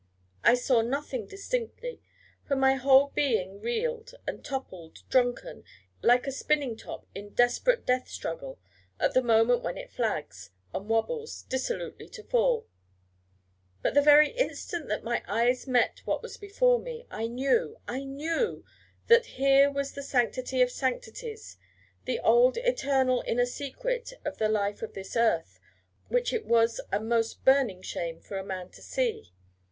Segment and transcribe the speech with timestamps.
[0.43, 2.01] I saw nothing distinctly,
[2.43, 5.63] for my whole being reeled and toppled drunken,
[6.01, 8.57] like a spinning top in desperate death struggle
[8.99, 12.65] at the moment when it flags, and wobbles dissolutely to fall;
[13.83, 18.03] but the very instant that my eyes met what was before me, I knew, I
[18.03, 18.65] knew,
[19.05, 21.57] that here was the Sanctity of Sanctities,
[22.05, 25.59] the old eternal inner secret of the Life of this Earth,
[26.07, 29.31] which it was a most burning shame for a man to see.